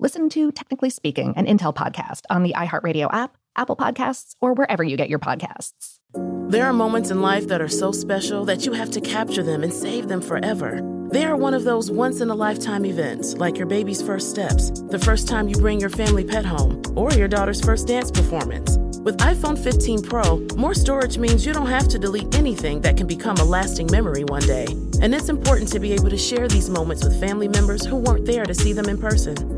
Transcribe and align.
Listen 0.00 0.28
to 0.28 0.52
Technically 0.52 0.90
Speaking, 0.90 1.34
an 1.36 1.46
Intel 1.46 1.74
podcast 1.74 2.20
on 2.30 2.44
the 2.44 2.52
iHeartRadio 2.52 3.12
app, 3.12 3.36
Apple 3.56 3.74
Podcasts, 3.74 4.36
or 4.40 4.52
wherever 4.54 4.84
you 4.84 4.96
get 4.96 5.08
your 5.08 5.18
podcasts. 5.18 5.98
There 6.14 6.64
are 6.64 6.72
moments 6.72 7.10
in 7.10 7.20
life 7.20 7.48
that 7.48 7.60
are 7.60 7.68
so 7.68 7.90
special 7.90 8.44
that 8.44 8.64
you 8.64 8.74
have 8.74 8.92
to 8.92 9.00
capture 9.00 9.42
them 9.42 9.64
and 9.64 9.72
save 9.72 10.06
them 10.06 10.20
forever. 10.20 10.80
They 11.10 11.24
are 11.24 11.36
one 11.36 11.52
of 11.52 11.64
those 11.64 11.90
once 11.90 12.20
in 12.20 12.30
a 12.30 12.34
lifetime 12.36 12.84
events, 12.84 13.34
like 13.34 13.58
your 13.58 13.66
baby's 13.66 14.00
first 14.00 14.30
steps, 14.30 14.70
the 14.82 15.00
first 15.00 15.26
time 15.26 15.48
you 15.48 15.56
bring 15.56 15.80
your 15.80 15.90
family 15.90 16.22
pet 16.22 16.44
home, 16.44 16.80
or 16.94 17.12
your 17.14 17.26
daughter's 17.26 17.60
first 17.60 17.88
dance 17.88 18.12
performance. 18.12 18.78
With 19.00 19.18
iPhone 19.18 19.58
15 19.58 20.02
Pro, 20.02 20.46
more 20.56 20.74
storage 20.74 21.18
means 21.18 21.44
you 21.44 21.52
don't 21.52 21.66
have 21.66 21.88
to 21.88 21.98
delete 21.98 22.36
anything 22.36 22.82
that 22.82 22.96
can 22.96 23.08
become 23.08 23.38
a 23.38 23.44
lasting 23.44 23.88
memory 23.90 24.22
one 24.22 24.42
day. 24.42 24.66
And 25.02 25.12
it's 25.12 25.28
important 25.28 25.72
to 25.72 25.80
be 25.80 25.92
able 25.92 26.10
to 26.10 26.18
share 26.18 26.46
these 26.46 26.70
moments 26.70 27.02
with 27.02 27.18
family 27.18 27.48
members 27.48 27.84
who 27.84 27.96
weren't 27.96 28.26
there 28.26 28.44
to 28.44 28.54
see 28.54 28.72
them 28.72 28.88
in 28.88 28.98
person. 28.98 29.57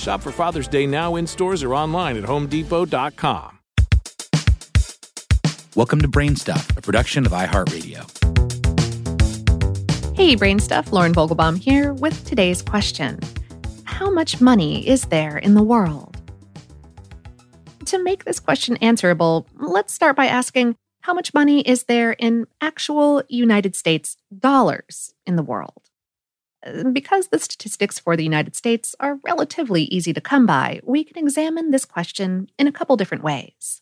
Shop 0.00 0.22
for 0.22 0.32
Father's 0.32 0.66
Day 0.66 0.86
now 0.86 1.16
in 1.16 1.26
stores 1.26 1.62
or 1.62 1.74
online 1.74 2.16
at 2.16 2.24
homedepot.com. 2.24 3.58
Welcome 5.76 6.00
to 6.00 6.08
Brainstuff, 6.08 6.76
a 6.76 6.80
production 6.80 7.26
of 7.26 7.32
iHeartRadio. 7.32 8.06
Hey, 10.16 10.36
Brainstuff, 10.36 10.90
Lauren 10.90 11.12
Vogelbaum 11.12 11.58
here 11.58 11.92
with 11.92 12.24
today's 12.24 12.62
question 12.62 13.20
How 13.84 14.10
much 14.10 14.40
money 14.40 14.88
is 14.88 15.02
there 15.04 15.36
in 15.36 15.54
the 15.54 15.62
world? 15.62 16.16
To 17.84 18.02
make 18.02 18.24
this 18.24 18.40
question 18.40 18.78
answerable, 18.78 19.46
let's 19.58 19.92
start 19.92 20.16
by 20.16 20.26
asking 20.26 20.76
how 21.02 21.12
much 21.12 21.34
money 21.34 21.60
is 21.60 21.84
there 21.84 22.12
in 22.12 22.46
actual 22.62 23.22
United 23.28 23.76
States 23.76 24.16
dollars 24.38 25.12
in 25.26 25.36
the 25.36 25.42
world? 25.42 25.89
Because 26.92 27.28
the 27.28 27.38
statistics 27.38 27.98
for 27.98 28.16
the 28.16 28.24
United 28.24 28.54
States 28.54 28.94
are 29.00 29.18
relatively 29.24 29.84
easy 29.84 30.12
to 30.12 30.20
come 30.20 30.44
by, 30.44 30.80
we 30.84 31.04
can 31.04 31.16
examine 31.16 31.70
this 31.70 31.84
question 31.84 32.50
in 32.58 32.66
a 32.66 32.72
couple 32.72 32.96
different 32.96 33.24
ways. 33.24 33.80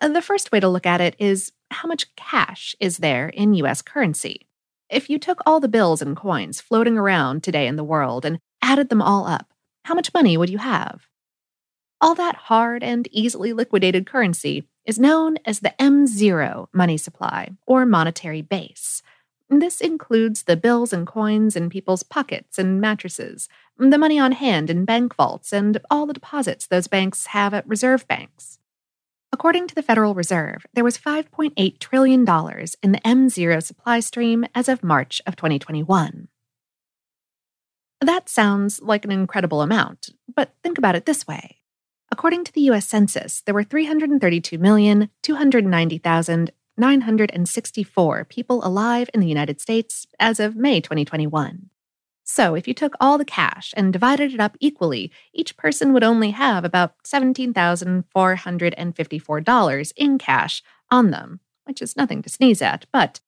The 0.00 0.20
first 0.20 0.52
way 0.52 0.60
to 0.60 0.68
look 0.68 0.84
at 0.84 1.00
it 1.00 1.16
is 1.18 1.52
how 1.70 1.88
much 1.88 2.14
cash 2.16 2.76
is 2.80 2.98
there 2.98 3.28
in 3.28 3.54
US 3.54 3.80
currency? 3.80 4.48
If 4.90 5.08
you 5.08 5.18
took 5.18 5.40
all 5.46 5.60
the 5.60 5.68
bills 5.68 6.02
and 6.02 6.16
coins 6.16 6.60
floating 6.60 6.98
around 6.98 7.42
today 7.42 7.66
in 7.66 7.76
the 7.76 7.84
world 7.84 8.26
and 8.26 8.38
added 8.60 8.90
them 8.90 9.00
all 9.00 9.26
up, 9.26 9.48
how 9.84 9.94
much 9.94 10.12
money 10.12 10.36
would 10.36 10.50
you 10.50 10.58
have? 10.58 11.06
All 12.00 12.14
that 12.16 12.34
hard 12.34 12.82
and 12.82 13.08
easily 13.10 13.52
liquidated 13.52 14.06
currency 14.06 14.68
is 14.84 14.98
known 14.98 15.38
as 15.46 15.60
the 15.60 15.72
M0 15.78 16.66
money 16.72 16.96
supply, 16.98 17.50
or 17.66 17.86
monetary 17.86 18.42
base. 18.42 19.02
This 19.54 19.82
includes 19.82 20.44
the 20.44 20.56
bills 20.56 20.94
and 20.94 21.06
coins 21.06 21.56
in 21.56 21.68
people's 21.68 22.02
pockets 22.02 22.58
and 22.58 22.80
mattresses, 22.80 23.50
the 23.76 23.98
money 23.98 24.18
on 24.18 24.32
hand 24.32 24.70
in 24.70 24.86
bank 24.86 25.14
vaults, 25.14 25.52
and 25.52 25.78
all 25.90 26.06
the 26.06 26.14
deposits 26.14 26.66
those 26.66 26.86
banks 26.86 27.26
have 27.26 27.52
at 27.52 27.68
reserve 27.68 28.08
banks. 28.08 28.58
According 29.30 29.66
to 29.66 29.74
the 29.74 29.82
Federal 29.82 30.14
Reserve, 30.14 30.64
there 30.72 30.84
was 30.84 30.96
$5.8 30.96 31.78
trillion 31.78 32.20
in 32.20 32.92
the 32.92 33.00
M0 33.04 33.62
supply 33.62 34.00
stream 34.00 34.46
as 34.54 34.70
of 34.70 34.82
March 34.82 35.20
of 35.26 35.36
2021. 35.36 36.28
That 38.00 38.30
sounds 38.30 38.80
like 38.80 39.04
an 39.04 39.12
incredible 39.12 39.60
amount, 39.60 40.08
but 40.34 40.54
think 40.62 40.78
about 40.78 40.96
it 40.96 41.04
this 41.04 41.26
way. 41.26 41.58
According 42.10 42.44
to 42.44 42.52
the 42.52 42.70
US 42.70 42.88
Census, 42.88 43.42
there 43.42 43.54
were 43.54 43.64
332,290,000 43.64 46.50
964 46.76 48.24
people 48.24 48.64
alive 48.64 49.08
in 49.12 49.20
the 49.20 49.28
United 49.28 49.60
States 49.60 50.06
as 50.18 50.40
of 50.40 50.56
May 50.56 50.80
2021. 50.80 51.68
So, 52.24 52.54
if 52.54 52.68
you 52.68 52.74
took 52.74 52.94
all 53.00 53.18
the 53.18 53.24
cash 53.24 53.74
and 53.76 53.92
divided 53.92 54.32
it 54.32 54.38
up 54.40 54.56
equally, 54.60 55.10
each 55.34 55.56
person 55.56 55.92
would 55.92 56.04
only 56.04 56.30
have 56.30 56.64
about 56.64 57.02
$17,454 57.02 59.92
in 59.96 60.18
cash 60.18 60.62
on 60.90 61.10
them, 61.10 61.40
which 61.64 61.82
is 61.82 61.96
nothing 61.96 62.22
to 62.22 62.28
sneeze 62.28 62.62
at, 62.62 62.86
but 62.92 63.18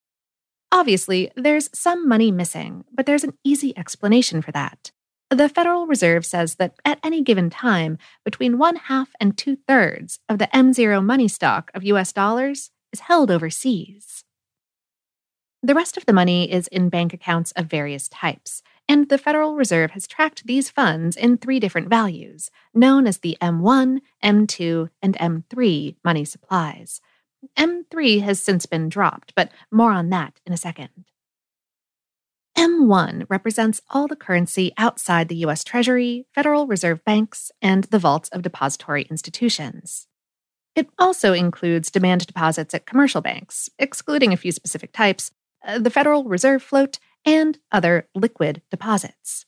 obviously, 0.71 1.33
there's 1.37 1.69
some 1.75 2.09
money 2.09 2.31
missing, 2.31 2.85
but 2.93 3.05
there's 3.05 3.25
an 3.25 3.37
easy 3.43 3.77
explanation 3.77 4.41
for 4.41 4.53
that. 4.53 4.93
The 5.31 5.49
Federal 5.49 5.87
Reserve 5.87 6.25
says 6.25 6.55
that 6.57 6.75
at 6.85 7.01
any 7.03 7.23
given 7.23 7.51
time, 7.51 7.99
between 8.25 8.59
one 8.59 8.77
half 8.77 9.11
and 9.19 9.37
two 9.37 9.57
thirds 9.67 10.21
of 10.29 10.39
the 10.39 10.49
M0 10.55 11.05
money 11.05 11.27
stock 11.27 11.73
of 11.75 11.83
US 11.85 12.13
dollars 12.13 12.71
is 12.95 13.01
held 13.01 13.29
overseas. 13.29 14.25
The 15.65 15.75
rest 15.75 15.97
of 15.97 16.07
the 16.07 16.13
money 16.13 16.49
is 16.49 16.69
in 16.69 16.91
bank 16.91 17.13
accounts 17.13 17.51
of 17.53 17.67
various 17.67 18.07
types, 18.07 18.63
and 18.89 19.09
the 19.09 19.19
Federal 19.19 19.57
Reserve 19.57 19.91
has 19.93 20.07
tracked 20.07 20.47
these 20.47 20.71
funds 20.71 21.17
in 21.17 21.37
three 21.37 21.59
different 21.59 21.89
values, 21.89 22.53
known 22.73 23.09
as 23.09 23.19
the 23.19 23.37
M1, 23.41 24.01
M2, 24.23 24.91
and 25.03 25.17
M3 25.19 25.97
money 26.05 26.25
supplies. 26.25 27.01
M3 27.59 28.23
has 28.23 28.41
since 28.41 28.65
been 28.65 28.89
dropped, 28.89 29.35
but 29.35 29.51
more 29.73 29.91
on 29.91 30.11
that 30.11 30.41
in 30.47 30.53
a 30.53 30.57
second. 30.57 31.07
M1 32.57 33.27
represents 33.29 33.83
all 33.91 34.07
the 34.07 34.15
currency 34.15 34.73
outside 34.79 35.29
the 35.29 35.45
US 35.47 35.65
Treasury, 35.65 36.27
Federal 36.33 36.69
Reserve 36.69 37.05
banks, 37.05 37.51
and 37.61 37.85
the 37.85 37.99
vaults 37.99 38.29
of 38.29 38.43
depository 38.43 39.03
institutions. 39.11 40.07
It 40.75 40.89
also 40.99 41.33
includes 41.33 41.91
demand 41.91 42.27
deposits 42.27 42.75
at 42.75 42.87
commercial 42.87 43.21
banks, 43.21 43.71
excluding 43.79 44.33
a 44.33 44.37
few 44.37 44.53
specific 44.53 44.93
types, 44.93 45.31
uh, 45.67 45.79
the 45.79 45.91
Federal 45.91 46.25
Reserve 46.25 46.63
float, 46.63 46.99
and 47.25 47.59
other 47.71 48.09
liquid 48.15 48.63
deposits. 48.71 49.45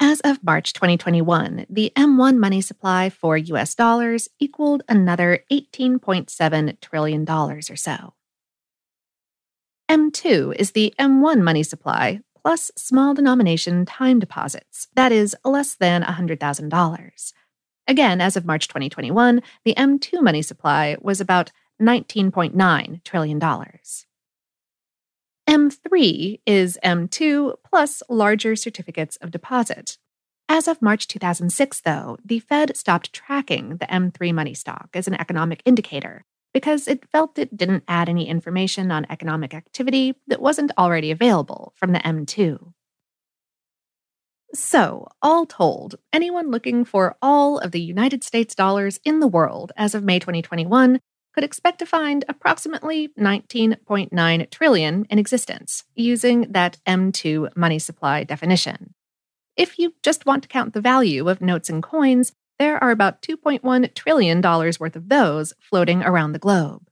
As 0.00 0.20
of 0.20 0.42
March 0.42 0.72
2021, 0.72 1.66
the 1.70 1.92
M1 1.96 2.36
money 2.36 2.60
supply 2.60 3.10
for 3.10 3.38
US 3.38 3.74
dollars 3.74 4.28
equaled 4.40 4.82
another 4.88 5.44
$18.7 5.52 6.80
trillion 6.80 7.30
or 7.30 7.60
so. 7.60 8.14
M2 9.88 10.56
is 10.56 10.72
the 10.72 10.92
M1 10.98 11.42
money 11.42 11.62
supply 11.62 12.20
plus 12.42 12.70
small 12.76 13.14
denomination 13.14 13.86
time 13.86 14.18
deposits, 14.18 14.88
that 14.94 15.12
is, 15.12 15.36
less 15.44 15.74
than 15.74 16.02
$100,000. 16.02 17.32
Again, 17.86 18.20
as 18.20 18.36
of 18.36 18.46
March 18.46 18.68
2021, 18.68 19.42
the 19.64 19.74
M2 19.74 20.22
money 20.22 20.42
supply 20.42 20.96
was 21.00 21.20
about 21.20 21.52
$19.9 21.80 23.04
trillion. 23.04 23.40
M3 25.48 26.40
is 26.46 26.78
M2 26.82 27.54
plus 27.68 28.02
larger 28.08 28.56
certificates 28.56 29.16
of 29.16 29.30
deposit. 29.30 29.98
As 30.48 30.68
of 30.68 30.80
March 30.80 31.06
2006, 31.08 31.80
though, 31.80 32.16
the 32.24 32.38
Fed 32.38 32.76
stopped 32.76 33.12
tracking 33.12 33.76
the 33.76 33.86
M3 33.86 34.32
money 34.32 34.54
stock 34.54 34.88
as 34.94 35.06
an 35.06 35.14
economic 35.20 35.62
indicator 35.64 36.24
because 36.54 36.86
it 36.86 37.08
felt 37.10 37.38
it 37.38 37.56
didn't 37.56 37.84
add 37.88 38.08
any 38.08 38.28
information 38.28 38.90
on 38.90 39.06
economic 39.10 39.52
activity 39.52 40.14
that 40.26 40.40
wasn't 40.40 40.70
already 40.78 41.10
available 41.10 41.72
from 41.76 41.92
the 41.92 41.98
M2. 41.98 42.72
So, 44.54 45.08
all 45.20 45.46
told, 45.46 45.96
anyone 46.12 46.52
looking 46.52 46.84
for 46.84 47.16
all 47.20 47.58
of 47.58 47.72
the 47.72 47.80
United 47.80 48.22
States 48.22 48.54
dollars 48.54 49.00
in 49.04 49.18
the 49.18 49.26
world 49.26 49.72
as 49.76 49.96
of 49.96 50.04
May 50.04 50.20
2021 50.20 51.00
could 51.34 51.42
expect 51.42 51.80
to 51.80 51.86
find 51.86 52.24
approximately 52.28 53.08
19.9 53.18 54.50
trillion 54.50 55.06
in 55.10 55.18
existence 55.18 55.82
using 55.96 56.52
that 56.52 56.78
M2 56.86 57.56
money 57.56 57.80
supply 57.80 58.22
definition. 58.22 58.94
If 59.56 59.76
you 59.76 59.94
just 60.04 60.24
want 60.24 60.44
to 60.44 60.48
count 60.48 60.72
the 60.72 60.80
value 60.80 61.28
of 61.28 61.40
notes 61.40 61.68
and 61.68 61.82
coins, 61.82 62.32
there 62.60 62.82
are 62.82 62.92
about 62.92 63.22
$2.1 63.22 63.94
trillion 63.94 64.40
worth 64.40 64.94
of 64.94 65.08
those 65.08 65.52
floating 65.58 66.02
around 66.04 66.30
the 66.30 66.38
globe. 66.38 66.86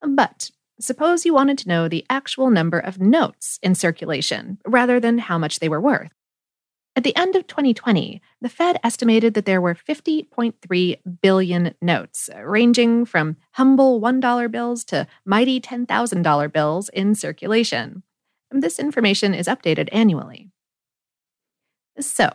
But 0.00 0.52
suppose 0.80 1.24
you 1.24 1.34
wanted 1.34 1.58
to 1.58 1.68
know 1.68 1.88
the 1.88 2.06
actual 2.08 2.50
number 2.50 2.78
of 2.78 3.00
notes 3.00 3.58
in 3.62 3.74
circulation 3.74 4.58
rather 4.66 5.00
than 5.00 5.18
how 5.18 5.38
much 5.38 5.58
they 5.58 5.68
were 5.68 5.80
worth. 5.80 6.12
At 6.98 7.04
the 7.04 7.14
end 7.14 7.36
of 7.36 7.46
2020, 7.46 8.20
the 8.40 8.48
Fed 8.48 8.80
estimated 8.82 9.34
that 9.34 9.44
there 9.44 9.60
were 9.60 9.74
50.3 9.74 10.96
billion 11.22 11.74
notes, 11.80 12.28
uh, 12.34 12.42
ranging 12.42 13.04
from 13.04 13.36
humble 13.52 14.00
$1 14.00 14.50
bills 14.50 14.84
to 14.86 15.06
mighty 15.24 15.60
$10,000 15.60 16.52
bills 16.52 16.88
in 16.88 17.14
circulation. 17.14 18.02
This 18.50 18.80
information 18.80 19.32
is 19.32 19.46
updated 19.46 19.88
annually. 19.92 20.50
So, 22.00 22.32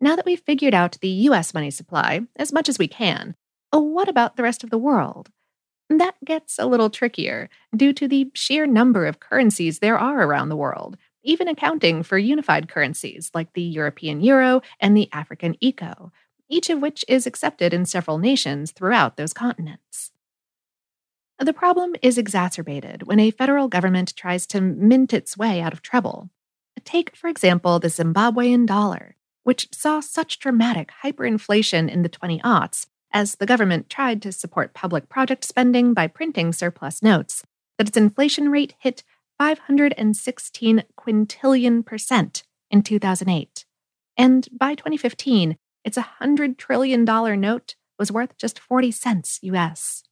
now 0.00 0.14
that 0.14 0.26
we've 0.26 0.38
figured 0.40 0.74
out 0.74 0.98
the 1.00 1.08
US 1.08 1.52
money 1.52 1.72
supply 1.72 2.20
as 2.36 2.52
much 2.52 2.68
as 2.68 2.78
we 2.78 2.86
can, 2.86 3.34
uh, 3.74 3.80
what 3.80 4.08
about 4.08 4.36
the 4.36 4.42
rest 4.44 4.62
of 4.62 4.70
the 4.70 4.78
world? 4.78 5.30
That 5.90 6.14
gets 6.24 6.58
a 6.58 6.66
little 6.66 6.90
trickier 6.90 7.50
due 7.76 7.92
to 7.94 8.08
the 8.08 8.30
sheer 8.34 8.66
number 8.66 9.06
of 9.06 9.20
currencies 9.20 9.78
there 9.78 9.98
are 9.98 10.22
around 10.22 10.48
the 10.48 10.56
world, 10.56 10.96
even 11.22 11.48
accounting 11.48 12.02
for 12.02 12.16
unified 12.16 12.68
currencies 12.68 13.30
like 13.34 13.52
the 13.52 13.62
European 13.62 14.20
euro 14.20 14.62
and 14.80 14.96
the 14.96 15.08
African 15.12 15.56
eco, 15.60 16.10
each 16.48 16.70
of 16.70 16.80
which 16.80 17.04
is 17.08 17.26
accepted 17.26 17.74
in 17.74 17.84
several 17.84 18.18
nations 18.18 18.72
throughout 18.72 19.16
those 19.16 19.32
continents. 19.32 20.12
The 21.38 21.52
problem 21.52 21.94
is 22.00 22.16
exacerbated 22.16 23.02
when 23.04 23.20
a 23.20 23.30
federal 23.30 23.68
government 23.68 24.14
tries 24.16 24.46
to 24.48 24.60
mint 24.60 25.12
its 25.12 25.36
way 25.36 25.60
out 25.60 25.72
of 25.72 25.82
trouble. 25.82 26.30
Take, 26.84 27.16
for 27.16 27.28
example, 27.28 27.78
the 27.78 27.88
Zimbabwean 27.88 28.66
dollar, 28.66 29.16
which 29.42 29.68
saw 29.72 30.00
such 30.00 30.38
dramatic 30.38 30.90
hyperinflation 31.02 31.90
in 31.90 32.02
the 32.02 32.08
20 32.08 32.40
aughts 32.40 32.86
as 33.14 33.36
the 33.36 33.46
government 33.46 33.88
tried 33.88 34.20
to 34.20 34.32
support 34.32 34.74
public 34.74 35.08
project 35.08 35.44
spending 35.44 35.94
by 35.94 36.08
printing 36.08 36.52
surplus 36.52 37.00
notes, 37.00 37.44
that 37.78 37.88
its 37.88 37.96
inflation 37.96 38.50
rate 38.50 38.74
hit 38.80 39.04
516 39.38 40.82
quintillion 40.98 41.86
percent 41.86 42.42
in 42.70 42.82
2008. 42.82 43.64
And 44.16 44.48
by 44.52 44.74
2015, 44.74 45.56
its 45.84 45.96
$100 45.96 46.56
trillion 46.56 47.04
note 47.04 47.76
was 47.98 48.10
worth 48.10 48.36
just 48.36 48.58
40 48.58 48.90
cents 48.90 49.38
US. 49.42 50.02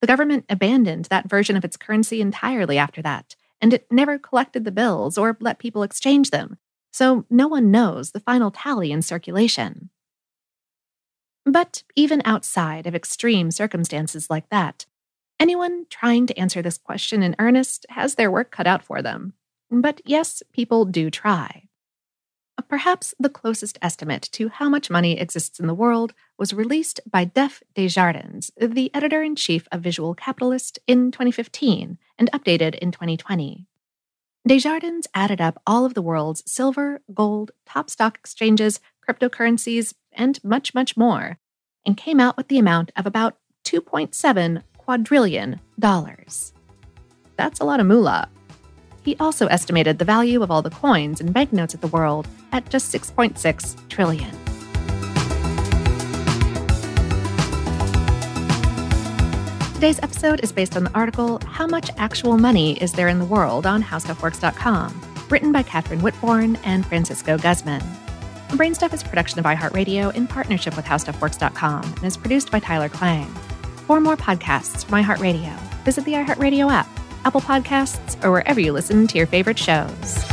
The 0.00 0.06
government 0.06 0.46
abandoned 0.48 1.06
that 1.06 1.28
version 1.28 1.56
of 1.56 1.64
its 1.64 1.76
currency 1.76 2.20
entirely 2.20 2.78
after 2.78 3.02
that, 3.02 3.36
and 3.60 3.72
it 3.72 3.86
never 3.90 4.18
collected 4.18 4.64
the 4.64 4.72
bills 4.72 5.18
or 5.18 5.36
let 5.40 5.58
people 5.58 5.82
exchange 5.82 6.30
them, 6.30 6.58
so 6.92 7.26
no 7.28 7.48
one 7.48 7.70
knows 7.70 8.12
the 8.12 8.20
final 8.20 8.50
tally 8.50 8.90
in 8.90 9.02
circulation. 9.02 9.90
But 11.46 11.84
even 11.94 12.20
outside 12.24 12.88
of 12.88 12.94
extreme 12.94 13.52
circumstances 13.52 14.28
like 14.28 14.48
that, 14.50 14.84
anyone 15.38 15.86
trying 15.88 16.26
to 16.26 16.36
answer 16.38 16.60
this 16.60 16.76
question 16.76 17.22
in 17.22 17.36
earnest 17.38 17.86
has 17.90 18.16
their 18.16 18.32
work 18.32 18.50
cut 18.50 18.66
out 18.66 18.82
for 18.82 19.00
them. 19.00 19.32
But 19.70 20.00
yes, 20.04 20.42
people 20.52 20.84
do 20.84 21.08
try. 21.08 21.68
Perhaps 22.68 23.14
the 23.20 23.28
closest 23.28 23.78
estimate 23.80 24.28
to 24.32 24.48
how 24.48 24.68
much 24.68 24.90
money 24.90 25.20
exists 25.20 25.60
in 25.60 25.68
the 25.68 25.74
world 25.74 26.14
was 26.36 26.52
released 26.52 26.98
by 27.08 27.24
Jeff 27.24 27.62
Desjardins, 27.76 28.50
the 28.60 28.92
editor 28.92 29.22
in 29.22 29.36
chief 29.36 29.68
of 29.70 29.82
Visual 29.82 30.14
Capitalist, 30.14 30.80
in 30.88 31.12
2015 31.12 31.96
and 32.18 32.32
updated 32.32 32.74
in 32.76 32.90
2020. 32.90 33.66
Desjardins 34.48 35.06
added 35.14 35.40
up 35.40 35.60
all 35.66 35.84
of 35.84 35.94
the 35.94 36.02
world's 36.02 36.42
silver, 36.50 37.02
gold, 37.14 37.52
top 37.66 37.88
stock 37.88 38.16
exchanges, 38.18 38.80
cryptocurrencies, 39.08 39.94
and 40.16 40.42
much, 40.42 40.74
much 40.74 40.96
more, 40.96 41.38
and 41.84 41.96
came 41.96 42.18
out 42.18 42.36
with 42.36 42.48
the 42.48 42.58
amount 42.58 42.90
of 42.96 43.06
about 43.06 43.36
2.7 43.64 44.62
quadrillion 44.76 45.60
dollars. 45.78 46.52
That's 47.36 47.60
a 47.60 47.64
lot 47.64 47.80
of 47.80 47.86
moolah. 47.86 48.28
He 49.04 49.16
also 49.20 49.46
estimated 49.46 49.98
the 49.98 50.04
value 50.04 50.42
of 50.42 50.50
all 50.50 50.62
the 50.62 50.70
coins 50.70 51.20
and 51.20 51.32
banknotes 51.32 51.74
of 51.74 51.80
the 51.80 51.86
world 51.86 52.26
at 52.50 52.68
just 52.70 52.92
6.6 52.92 53.88
trillion. 53.88 54.30
Today's 59.74 60.00
episode 60.02 60.40
is 60.42 60.52
based 60.52 60.74
on 60.74 60.84
the 60.84 60.92
article 60.94 61.38
How 61.46 61.66
Much 61.66 61.90
Actual 61.98 62.38
Money 62.38 62.82
Is 62.82 62.92
There 62.92 63.08
in 63.08 63.18
the 63.18 63.26
World 63.26 63.66
on 63.66 63.82
HowStuffWorks.com, 63.82 65.02
written 65.28 65.52
by 65.52 65.62
Kathryn 65.62 66.00
Whitbourne 66.00 66.58
and 66.64 66.86
Francisco 66.86 67.36
Guzman. 67.36 67.82
Brainstuff 68.50 68.94
is 68.94 69.02
a 69.02 69.08
production 69.08 69.38
of 69.38 69.44
iHeartRadio 69.44 70.14
in 70.14 70.26
partnership 70.26 70.76
with 70.76 70.84
HowStuffWorks.com 70.84 71.84
and 71.84 72.04
is 72.04 72.16
produced 72.16 72.50
by 72.50 72.60
Tyler 72.60 72.88
Klang. 72.88 73.26
For 73.86 74.00
more 74.00 74.16
podcasts 74.16 74.84
from 74.84 75.02
iHeartRadio, 75.02 75.58
visit 75.84 76.04
the 76.04 76.12
iHeartRadio 76.12 76.70
app, 76.70 76.88
Apple 77.24 77.40
Podcasts, 77.40 78.22
or 78.24 78.30
wherever 78.30 78.60
you 78.60 78.72
listen 78.72 79.06
to 79.08 79.18
your 79.18 79.26
favorite 79.26 79.58
shows. 79.58 80.24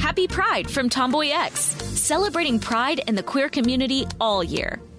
Happy 0.00 0.26
Pride 0.26 0.70
from 0.70 0.88
TomboyX, 0.88 1.52
celebrating 1.96 2.58
pride 2.58 3.02
and 3.06 3.16
the 3.16 3.22
queer 3.22 3.48
community 3.48 4.06
all 4.20 4.42
year. 4.42 4.80